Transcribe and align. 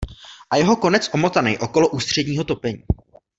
A 0.49 0.55
jeho 0.57 0.75
konec 0.75 1.09
omotanej 1.13 1.57
okolo 1.61 1.89
ústředního 1.89 2.43
topení. 2.43 2.83